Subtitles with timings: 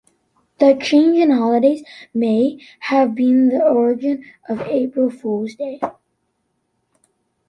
[0.57, 5.79] The change in holidays may have been the origin of April Fools' Day.